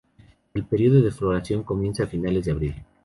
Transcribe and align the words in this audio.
El 0.55 0.65
período 0.65 0.99
de 1.03 1.11
floración 1.11 1.61
comienza 1.61 2.05
a 2.05 2.07
finales 2.07 2.45
de 2.45 2.51
abril. 2.51 2.75